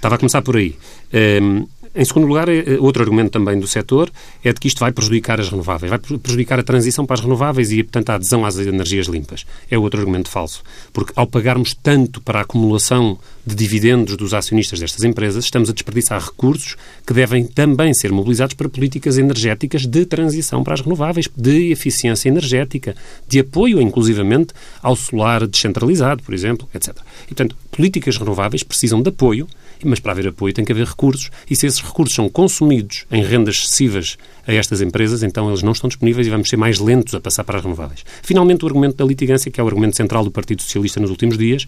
[0.07, 0.77] Estava a começar por aí.
[1.13, 1.67] Um, ehm,
[1.97, 4.09] em segundo lugar, é, outro argumento também do setor
[4.45, 7.73] é de que isto vai prejudicar as renováveis, vai prejudicar a transição para as renováveis
[7.73, 9.47] e, portanto, a adesão às energias limpas.
[9.69, 10.63] É outro argumento falso.
[10.93, 15.73] Porque ao pagarmos tanto para a acumulação de dividendos dos acionistas destas empresas, estamos a
[15.73, 21.29] desperdiçar recursos que devem também ser mobilizados para políticas energéticas de transição para as renováveis,
[21.35, 22.95] de eficiência energética,
[23.27, 26.95] de apoio, inclusivamente, ao solar descentralizado, por exemplo, etc.
[27.25, 29.49] E, portanto, políticas renováveis precisam de apoio
[29.85, 33.23] mas para haver apoio tem que haver recursos e se esses recursos são consumidos em
[33.23, 37.15] rendas excessivas a estas empresas, então eles não estão disponíveis e vamos ser mais lentos
[37.15, 38.05] a passar para as renováveis.
[38.23, 41.37] Finalmente, o argumento da litigância, que é o argumento central do Partido Socialista nos últimos
[41.37, 41.67] dias,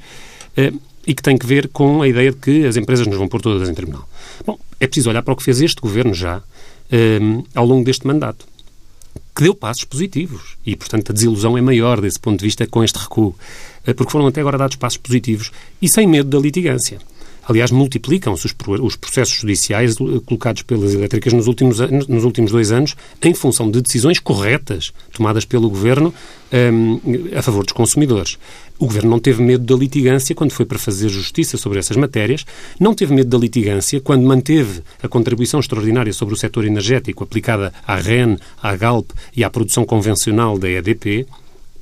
[0.56, 0.72] eh,
[1.06, 3.40] e que tem que ver com a ideia de que as empresas nos vão pôr
[3.40, 4.08] todas em tribunal.
[4.46, 6.42] Bom, é preciso olhar para o que fez este governo já
[6.90, 7.18] eh,
[7.54, 8.46] ao longo deste mandato
[9.38, 12.82] que deu passos positivos e, portanto, a desilusão é maior desse ponto de vista com
[12.82, 13.36] este recuo,
[13.86, 16.98] eh, porque foram até agora dados passos positivos e sem medo da litigância.
[17.48, 22.70] Aliás, multiplicam-se os, os, processos judiciais eh, colocados pelas elétricas nos últimos, nos últimos dois
[22.70, 26.12] anos em função de decisões corretas tomadas pelo Governo
[26.52, 28.38] um, ehm, a favor dos consumidores.
[28.78, 32.44] O Governo não teve medo da litigância quando foi para fazer justiça sobre essas matérias,
[32.78, 37.72] não teve medo da litigância quando manteve a contribuição extraordinária sobre o setor energético aplicada
[37.86, 41.26] à REN, à GALP e à produção convencional da EDP,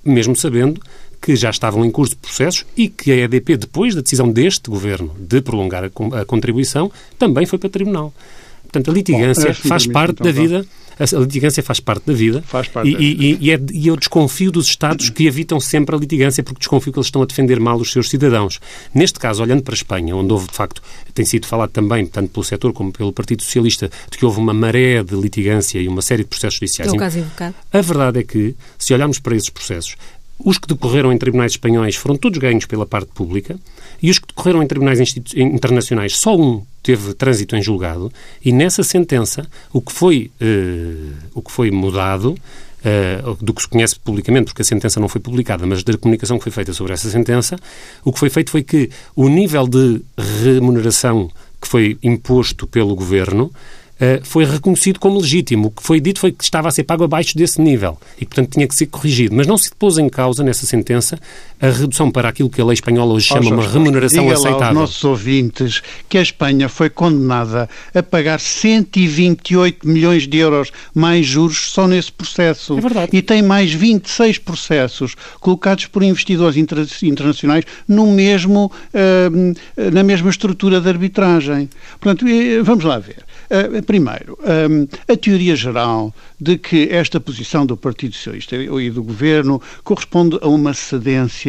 [0.05, 0.81] mesmo sabendo
[1.27, 4.71] que já estavam em curso de processos e que a EDP, depois da decisão deste
[4.71, 8.15] governo de prolongar a, contribuição, também foi para o tribunal.
[8.62, 10.65] Portanto, a litigância Bom, faz parte então, da vida
[10.99, 12.43] A, litigância faz parte da vida.
[12.47, 15.99] Faz parte e, e, e, é, e eu desconfio dos Estados que evitam sempre a
[15.99, 18.61] litigância porque desconfio que eles estão a defender mal os seus cidadãos.
[18.95, 20.81] Neste caso, olhando para a Espanha, onde houve, de facto,
[21.12, 24.55] tem sido falado também, tanto pelo setor como pelo Partido Socialista, de que houve uma
[24.55, 26.93] maré de litigância e uma série de processos judiciais.
[26.93, 27.55] É o caso invocado.
[27.73, 29.97] A verdade é que, se olharmos para esses processos,
[30.38, 33.59] os que decorreram em tribunais espanhóis foram todos ganhos pela parte pública
[34.03, 35.01] e os que decorreram em tribunais
[35.35, 38.12] internacionais, só um teve trânsito em julgado
[38.44, 43.68] e nessa sentença o que foi, uh, o que foi mudado uh, do que se
[43.68, 46.92] conhece publicamente, porque a sentença não foi publicada, mas da comunicação que foi feita sobre
[46.92, 47.57] essa sentença,
[48.05, 50.03] o que foi feito foi que o nível de
[50.44, 53.86] remuneração que foi imposto pelo governo eh,
[54.22, 55.68] foi reconhecido como legítimo.
[55.68, 58.50] O que foi dito foi que estava a ser pago abaixo desse nível e, portanto,
[58.52, 59.35] tinha que ser corrigido.
[59.35, 61.18] Mas não se pôs em causa, nessa sentença,
[61.61, 64.61] a redução para aquilo que a lei espanhola hoje chama oh, uma remuneração diga aceitável.
[64.61, 70.71] Lá aos nossos ouvintes que a Espanha foi condenada a pagar 128 milhões de euros
[70.95, 72.77] mais juros só nesse processo.
[72.77, 73.16] É verdade.
[73.16, 80.29] E tem mais 26 processos colocados por investidores inter internacionais no mesmo, uh, na mesma
[80.29, 81.71] estrutura de arbitragem.
[81.99, 82.27] Portanto,
[82.64, 83.25] vamos lá ver.
[83.49, 84.38] Uh, primeiro,
[84.71, 90.38] um, a teoria geral de que esta posição do Partido Socialista e do Governo corresponde
[90.42, 91.45] a uma cedência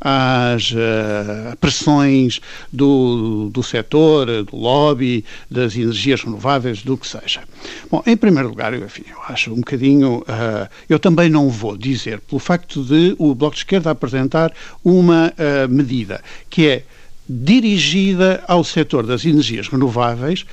[0.00, 2.40] às uh, pressões
[2.72, 7.42] do, do setor, do lobby, das energias renováveis, do que seja.
[7.90, 10.18] Bom, em primeiro lugar, eu, enfim, eu acho um bocadinho.
[10.18, 14.52] Uh, eu também não vou dizer, pelo facto de o Bloco de Esquerda apresentar
[14.84, 16.84] uma uh, medida que é
[17.28, 20.46] dirigida ao setor das energias renováveis,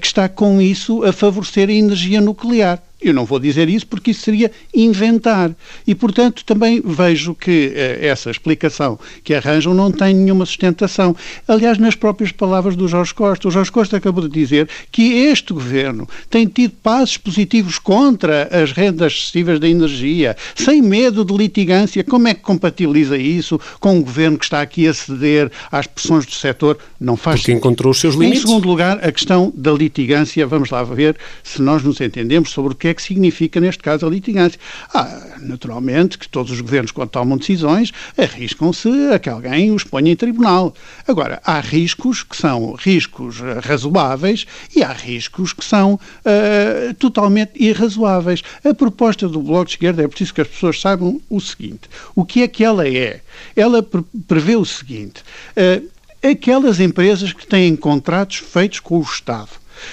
[0.00, 2.80] que está com isso a favorecer a energia nuclear.
[3.00, 5.52] Eu não vou dizer isso porque isso seria inventar.
[5.86, 11.16] E, portanto, também vejo que eh, essa explicação que arranjam não tem nenhuma sustentação.
[11.48, 13.48] Aliás, nas próprias palavras do Jorge Costa.
[13.48, 18.72] O Jorge Costa acabou de dizer que este governo tem tido passos positivos contra as
[18.72, 22.04] rendas excessivas da energia, sem medo de litigância.
[22.04, 26.26] Como é que compatibiliza isso com um governo que está aqui a ceder às pressões
[26.26, 26.78] do setor?
[27.00, 27.58] Não faz Porque sentido.
[27.58, 28.42] encontrou os seus limites.
[28.44, 30.46] Em segundo lugar, a questão da litigância.
[30.46, 34.06] Vamos lá ver se nós nos entendemos sobre o que é que significa, neste caso,
[34.06, 34.60] a litigância.
[34.92, 40.12] Ah, naturalmente que todos os governos, quando tomam decisões, arriscam-se a que alguém os ponha
[40.12, 40.74] em tribunal.
[41.06, 47.52] Agora, há riscos que são riscos eh, razoáveis e há riscos que são uh, totalmente
[47.54, 48.42] irrazoáveis.
[48.64, 52.24] A proposta do Bloco de Esquerda é preciso que as pessoas saibam o seguinte: o
[52.24, 53.20] que é que ela é?
[53.56, 53.86] Ela
[54.26, 55.22] prevê o seguinte.
[55.56, 55.88] Uh,
[56.22, 59.50] aquelas empresas que têm contratos feitos com o Estado,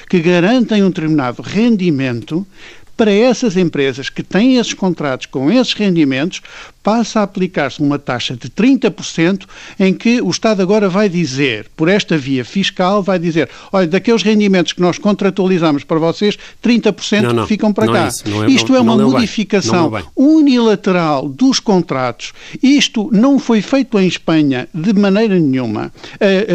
[0.10, 2.46] que garantem um determinado rendimento,
[2.98, 6.42] para essas empresas que têm esses contratos com esses rendimentos,
[6.88, 9.44] passa a aplicar-se uma taxa de 30%,
[9.78, 14.24] em que o Estado agora vai dizer, por esta via fiscal, vai dizer, olha, daqueles
[14.24, 18.08] rendimentos que nós contratualizamos para vocês, 30% não, não, ficam para cá.
[18.08, 22.32] É é, Isto é uma modificação unilateral dos contratos.
[22.64, 25.92] Isto não foi feito em Espanha de maneira nenhuma.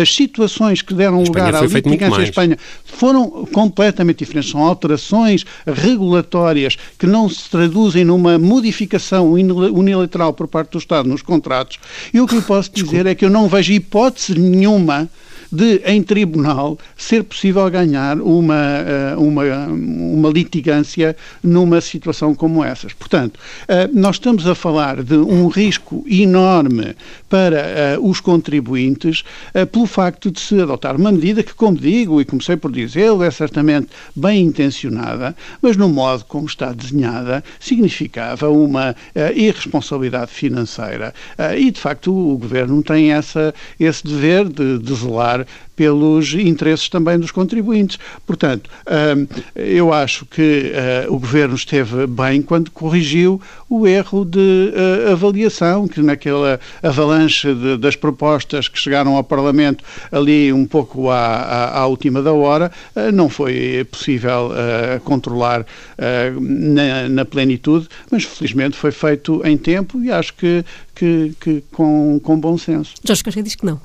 [0.01, 4.51] As situações que deram lugar à litigância em Espanha foram completamente diferentes.
[4.51, 11.23] São alterações regulatórias que não se traduzem numa modificação unilateral por parte do Estado nos
[11.23, 11.79] contratos,
[12.13, 13.09] e o que lhe posso dizer Desculpa.
[13.09, 15.09] é que eu não vejo hipótese nenhuma
[15.53, 22.95] de, em tribunal, ser possível ganhar uma, eh, uma, uma litigância numa situação como essas.
[22.95, 23.39] Portanto,
[23.69, 26.97] eh, nós estamos a falar de um risco enorme
[27.29, 29.25] para eh, os contribuintes
[29.71, 33.31] pelo facto de se adotar uma medida que, como digo e comecei por dizê-lo, é
[33.31, 38.95] certamente bem intencionada, mas no modo como está desenhada, significava uma
[39.35, 41.13] irresponsabilidade financeira.
[41.57, 45.42] E, de facto, o Governo tem essa, esse dever de, de zelar
[45.75, 47.99] pelos interesses também dos contribuintes.
[48.27, 50.73] Portanto, hum, eu acho que
[51.09, 57.53] uh, o Governo esteve bem quando corrigiu o erro de uh, avaliação, que naquela avalanche
[57.55, 62.33] de, das propostas que chegaram ao Parlamento ali um pouco à, à, à última da
[62.33, 64.51] hora, uh, não foi possível
[65.05, 65.65] controlar
[66.41, 72.21] na, na plenitude, mas felizmente foi feito em tempo e acho que, que, que com,
[72.23, 72.95] com bom senso.
[73.05, 73.81] Jorge Carreira diz que não.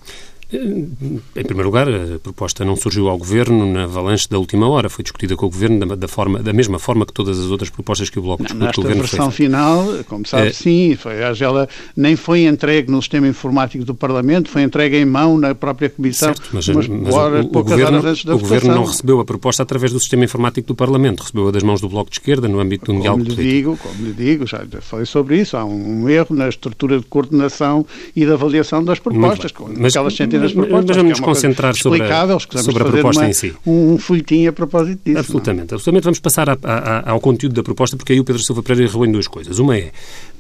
[0.49, 5.03] Em primeiro lugar, a proposta não surgiu ao Governo na avalanche da última hora, foi
[5.03, 8.09] discutida com o Governo da, da, forma, da mesma forma que todas as outras propostas
[8.09, 8.65] que o Bloco discutiu.
[8.65, 10.53] Nesta versão final, como sabe, é...
[10.53, 15.37] sim, foi, ela nem foi entregue no sistema informático do Parlamento, foi entregue em mão
[15.37, 19.19] na própria Comissão, certo, mas, mas, mas horas, o, o, Governo, o Governo não recebeu
[19.19, 22.47] a proposta através do sistema informático do Parlamento, recebeu-a das mãos do Bloco de Esquerda
[22.47, 23.41] no âmbito do diálogo político.
[23.41, 27.05] Digo, como lhe digo, já falei sobre isso, há um, um erro na estrutura de
[27.05, 27.85] coordenação
[28.15, 30.87] e de avaliação das propostas, com mas, aquelas sentenças pequenas propostas.
[30.87, 33.53] Mas vamos nos é concentrar sobre a, sobre a proposta uma, em si.
[33.65, 35.19] Um folhetim a propósito disso.
[35.19, 35.71] Absolutamente.
[35.71, 35.75] Não?
[35.75, 36.03] Absolutamente.
[36.03, 39.05] Vamos passar a, a, ao conteúdo da proposta, porque aí o Pedro Silva Pereira errou
[39.05, 39.59] em duas coisas.
[39.59, 39.91] Uma é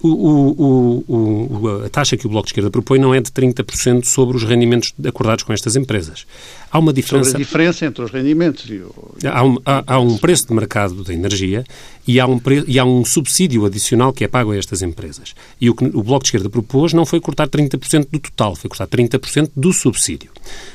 [0.01, 4.05] o, o, o, a taxa que o Bloco de Esquerda propõe não é de 30%
[4.05, 6.25] sobre os rendimentos acordados com estas empresas.
[6.69, 7.31] Há uma diferença.
[7.31, 9.15] Sobre a diferença entre os rendimentos e o.
[9.25, 11.63] Há um, há, há um preço de mercado da energia
[12.07, 12.63] e há, um pre...
[12.67, 15.33] e há um subsídio adicional que é pago a estas empresas.
[15.59, 18.69] E o que o Bloco de Esquerda propôs não foi cortar 30% do total, foi
[18.69, 20.31] cortar 30% do subsídio.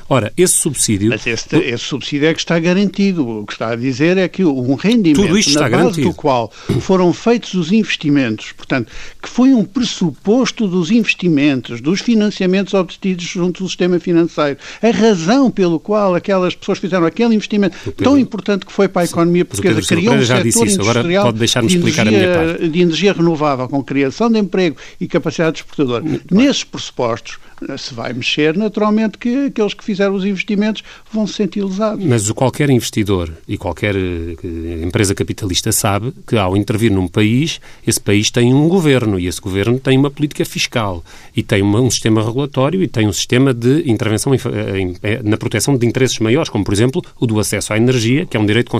[0.08, 1.08] Ora, esse subsídio...
[1.08, 3.26] Mas esse, esse, subsídio é que está garantido.
[3.26, 6.08] O que está a dizer é que um rendimento Tudo isto na base garantido.
[6.08, 6.50] do qual
[6.80, 8.92] foram feitos os investimentos, portanto,
[9.22, 15.48] que foi um pressuposto dos investimentos, dos financiamentos obtidos junto do sistema financeiro, a razão
[15.48, 19.44] pelo qual aquelas pessoas fizeram aquele investimento Pedro, tão importante que foi para a economia
[19.44, 22.68] portuguesa, criou um setor industrial pode deixar-me explicar energia, a minha parte.
[22.68, 26.04] De energia renovável, com criação de emprego e capacidade exportadora.
[26.30, 27.38] Nesses pressupostos,
[27.78, 32.04] se vai mexer, naturalmente que aqueles que fizeram os investimentos vão se sentir lesados.
[32.04, 38.00] Mas qualquer investidor e qualquer eh, empresa capitalista sabe que ao intervir num país, esse
[38.00, 41.04] país tem um governo e esse governo tem uma política fiscal
[41.36, 45.22] e tem uma, um sistema regulatório e tem um sistema de intervenção em, em, em,
[45.22, 48.40] na proteção de interesses maiores, como por exemplo o do acesso à energia, que é
[48.40, 48.70] um direito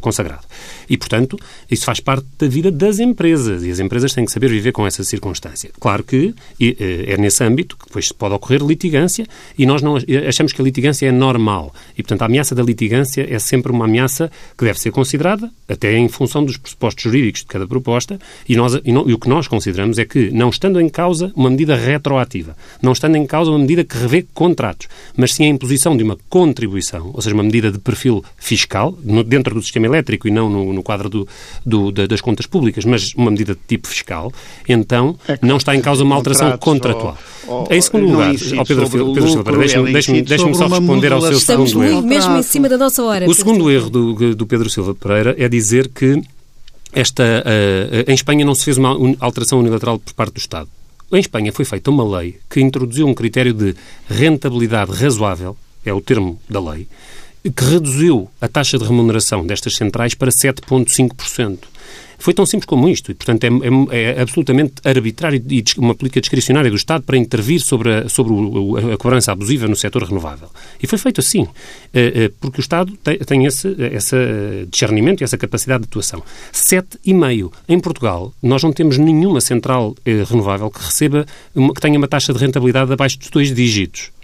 [0.00, 0.42] consagrado.
[0.88, 1.38] E, portanto,
[1.70, 4.86] isso faz parte da vida das empresas e as empresas têm que saber viver com
[4.86, 5.70] essa circunstância.
[5.78, 9.26] Claro que eh, é nesse âmbito que depois pode ocorrer litigância
[9.58, 9.96] e nós não
[10.28, 11.74] achamos que a litigância é normal.
[11.96, 15.96] E, portanto, a ameaça da litigância é sempre uma ameaça que deve ser considerada, até
[15.96, 19.28] em função dos pressupostos jurídicos de cada proposta, e, nós, e, não, e o que
[19.28, 23.50] nós consideramos é que, não estando em causa uma medida retroativa, não estando em causa
[23.50, 24.86] uma medida que revê contratos,
[25.16, 29.24] mas sim a imposição de uma contribuição, ou seja, uma medida de perfil fiscal, no,
[29.24, 31.28] dentro do sistema elétrico e não no, no quadro do,
[31.64, 34.32] do, das contas públicas, mas uma medida de tipo fiscal,
[34.68, 37.16] então é não está em causa uma alteração contratual.
[37.46, 41.20] Ou, ou, em segundo lugar, ao Pedro, Pedro Silva, deixe-me deixe deixe só responder ao
[41.20, 42.02] seu Estamos segundo erro.
[42.02, 43.28] mesmo em cima da nossa hora.
[43.28, 46.20] O segundo erro do, do Pedro Silva Pereira é dizer que
[46.96, 50.66] esta, uh, em Espanha não se fez uma alteração unilateral por parte do Estado.
[51.12, 53.76] Em Espanha foi feita uma lei que introduziu um critério de
[54.08, 56.88] rentabilidade razoável, é o termo da lei,
[57.50, 61.58] que reduziu a taxa de remuneração destas centrais para 7,5%.
[62.18, 63.48] Foi tão simples como isto e, portanto, é,
[63.96, 68.32] é, é absolutamente arbitrário e uma política discricionária do Estado para intervir sobre, a, sobre
[68.32, 70.48] o, a cobrança abusiva no setor renovável.
[70.82, 71.46] E foi feito assim,
[71.92, 74.16] eh, eh, porque o Estado tem, tem esse, esse
[74.70, 76.22] discernimento e essa capacidade de atuação.
[76.52, 77.52] Sete e meio.
[77.68, 82.32] Em Portugal, nós não temos nenhuma central eh, renovável que receba, que tenha uma taxa
[82.32, 84.15] de rentabilidade abaixo dos dois dígitos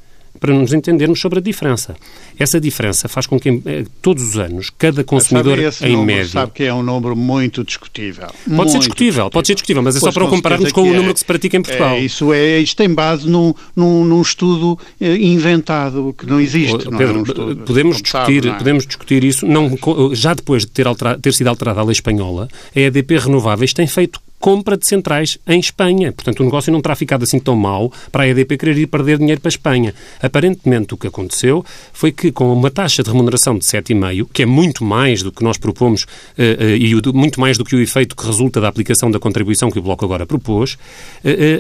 [0.43, 1.95] para nos entendermos sobre a diferença.
[2.36, 6.51] Essa diferença faz com que eh, todos os anos cada consumidor em número, média sabe
[6.53, 8.26] que é um número muito discutível.
[8.26, 10.82] Pode muito ser discutível, discutível, pode ser discutível, mas é pois só para compararmos com
[10.82, 11.95] o número é, que se pratica em Portugal.
[11.95, 16.78] É, isso é, isto tem base num, num, num estudo eh, inventado que não existe.
[16.78, 18.59] Pedro, não é um estudo, podemos discutir, sabe, é?
[18.59, 19.47] podemos discutir isso.
[19.47, 19.78] Não,
[20.12, 23.86] já depois de ter, alterado, ter sido alterada a lei espanhola, a EDP Renováveis tem
[23.86, 26.11] feito compra de centrais em Espanha.
[26.11, 29.16] Portanto, o negócio não terá ficado assim tão mal para a EDP querer ir perder
[29.16, 29.95] dinheiro para a Espanha.
[30.20, 34.47] Aparentemente, o que aconteceu foi que, com uma taxa de remuneração de 7,5%, que é
[34.47, 38.16] muito mais do que nós propomos uh, uh, e muito mais do que o efeito
[38.16, 40.78] que resulta da aplicação da contribuição que o Bloco agora propôs, uh,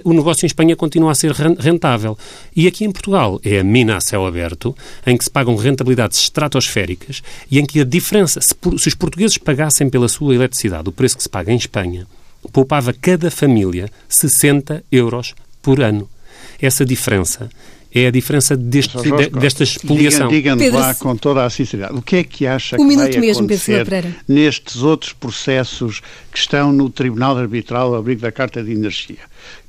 [0.02, 2.18] o negócio em Espanha continua a ser rentável.
[2.56, 4.76] E aqui em Portugal é a mina a céu aberto,
[5.06, 8.56] em que se pagam rentabilidades estratosféricas e em que a diferença, se
[8.88, 12.08] os portugueses pagassem pela sua eletricidade o preço que se paga em Espanha,
[12.50, 16.08] poupava cada família 60 euros por ano.
[16.60, 17.50] Essa diferença
[17.94, 20.28] é a diferença deste, de, desta expoliação.
[20.28, 23.10] Diga-nos diga lá com toda a sinceridade, o que é que acha um que vai
[23.18, 23.86] mesmo, acontecer
[24.26, 26.00] nestes outros processos
[26.32, 29.18] que estão no Tribunal Arbitral ao abrigo da Carta de Energia?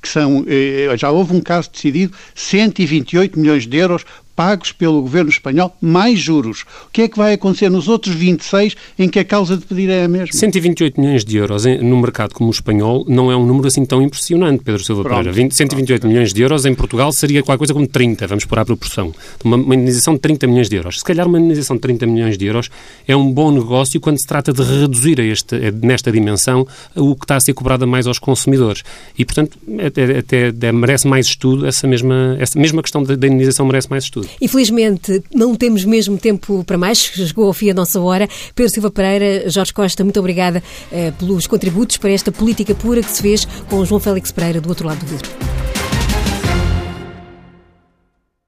[0.01, 4.05] Que são, eh, já houve um caso decidido, 128 milhões de euros
[4.35, 6.61] pagos pelo governo espanhol, mais juros.
[6.87, 9.89] O que é que vai acontecer nos outros 26 em que a causa de pedir
[9.89, 10.33] é a mesma?
[10.33, 13.85] 128 milhões de euros em, no mercado como o espanhol não é um número assim
[13.85, 15.17] tão impressionante, Pedro Silva Pronto.
[15.17, 15.31] Pereira.
[15.31, 16.11] 20, 128 Pronto.
[16.11, 19.13] milhões de euros em Portugal seria qualquer coisa como 30, vamos por a proporção.
[19.43, 20.99] Uma, uma indenização de 30 milhões de euros.
[20.99, 22.69] Se calhar uma indenização de 30 milhões de euros
[23.07, 27.25] é um bom negócio quando se trata de reduzir a este, nesta dimensão o que
[27.25, 28.83] está a ser cobrado mais aos consumidores.
[29.17, 33.65] E, portanto, até, até, até merece mais estudo, essa mesma, essa mesma questão da indenização
[33.65, 34.22] merece mais estudo.
[34.41, 38.27] Infelizmente, não temos mesmo tempo para mais, chegou ao fim a nossa hora.
[38.55, 43.11] Pedro Silva Pereira, Jorge Costa, muito obrigada eh, pelos contributos para esta política pura que
[43.11, 45.29] se fez com João Félix Pereira do outro lado do vidro.